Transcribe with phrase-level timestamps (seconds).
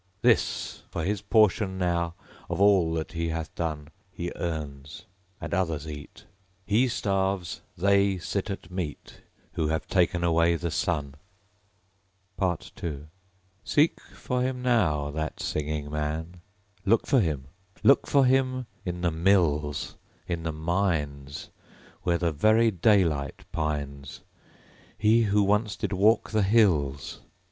[0.23, 2.15] This, for his portion now,
[2.49, 3.89] of all that he hath done.
[4.11, 5.05] He earns;
[5.39, 6.25] and others eat.
[6.65, 9.21] He starves; they sit at meat
[9.53, 11.13] Who have taken away the Sun._
[12.83, 13.05] II
[13.63, 16.41] Seek him now, that singing Man.
[16.83, 17.49] Look for him,
[17.83, 19.97] Look for him In the mills,
[20.27, 21.51] In the mines;
[22.01, 24.21] Where the very daylight pines,
[24.97, 27.19] He, who once did walk the hills!